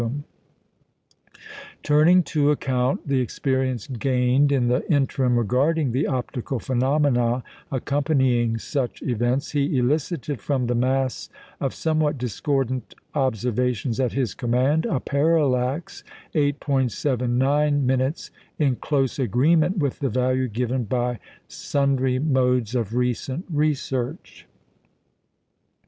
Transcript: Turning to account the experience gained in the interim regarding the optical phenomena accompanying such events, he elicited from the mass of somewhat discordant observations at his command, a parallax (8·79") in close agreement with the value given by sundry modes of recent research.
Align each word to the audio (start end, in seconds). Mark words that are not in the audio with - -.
Turning 1.83 2.23
to 2.23 2.49
account 2.49 3.07
the 3.07 3.21
experience 3.21 3.85
gained 3.85 4.51
in 4.51 4.67
the 4.67 4.83
interim 4.91 5.37
regarding 5.37 5.91
the 5.91 6.07
optical 6.07 6.57
phenomena 6.57 7.43
accompanying 7.71 8.57
such 8.57 9.03
events, 9.03 9.51
he 9.51 9.77
elicited 9.77 10.41
from 10.41 10.65
the 10.65 10.73
mass 10.73 11.29
of 11.59 11.71
somewhat 11.71 12.17
discordant 12.17 12.95
observations 13.13 13.99
at 13.99 14.13
his 14.13 14.33
command, 14.33 14.87
a 14.87 14.99
parallax 14.99 16.03
(8·79") 16.33 18.29
in 18.57 18.75
close 18.77 19.19
agreement 19.19 19.77
with 19.77 19.99
the 19.99 20.09
value 20.09 20.47
given 20.47 20.83
by 20.85 21.19
sundry 21.47 22.17
modes 22.17 22.73
of 22.73 22.95
recent 22.95 23.45
research. 23.53 24.47